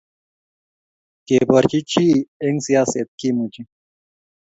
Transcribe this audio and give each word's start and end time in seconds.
keborchi 1.25 1.79
chii 1.89 2.15
eng 2.45 2.57
siaset 2.65 3.09
kemuchi 3.19 3.61